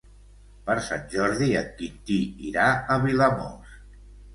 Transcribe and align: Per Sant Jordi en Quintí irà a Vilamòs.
Per 0.69 0.77
Sant 0.85 1.05
Jordi 1.11 1.51
en 1.61 1.69
Quintí 1.83 2.19
irà 2.51 2.67
a 2.97 3.01
Vilamòs. 3.09 3.83